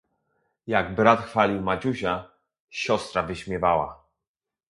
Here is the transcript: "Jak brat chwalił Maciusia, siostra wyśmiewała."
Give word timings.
"Jak 0.67 0.95
brat 0.95 1.21
chwalił 1.25 1.61
Maciusia, 1.61 2.31
siostra 2.69 3.23
wyśmiewała." 3.23 4.03